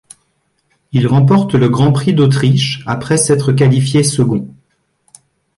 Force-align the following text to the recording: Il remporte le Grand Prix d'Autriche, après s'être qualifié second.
Il 0.93 1.05
remporte 1.05 1.53
le 1.53 1.69
Grand 1.69 1.91
Prix 1.91 2.15
d'Autriche, 2.15 2.81
après 2.87 3.17
s'être 3.17 3.51
qualifié 3.51 4.03
second. 4.03 4.47